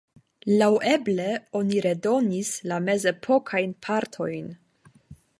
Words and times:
Laŭeble 0.59 1.25
oni 1.59 1.83
redonis 1.85 2.49
la 2.71 2.79
mezepokajn 2.85 3.75
partojn. 3.89 4.49